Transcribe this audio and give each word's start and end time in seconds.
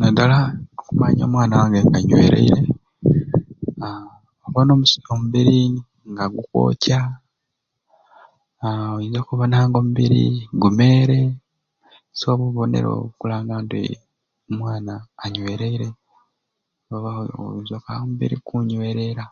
Naddala 0.00 0.38
okumanya 0.80 1.22
omwana 1.26 1.54
wange 1.60 1.80
anywereire, 1.96 2.64
aaa 3.86 4.08
obona 4.46 4.70
omusi 4.72 4.98
omubiri 5.12 5.58
nga 6.10 6.24
gukwokya, 6.34 7.00
aaa 8.64 8.90
oyinza 8.96 9.18
okubona 9.20 9.70
g'omubiri 9.70 10.24
nga 10.54 10.58
gumeere 10.62 11.20
so 12.18 12.24
obwo 12.30 12.44
obubonero 12.48 12.90
bukulanga 13.02 13.54
nti 13.64 13.82
omwana 14.50 14.94
anywereire 15.24 15.88
oba 16.94 17.10
oinza 17.44 17.72
okkoba 17.76 18.00
omubiri 18.02 18.34
gukunywereera... 18.38 19.24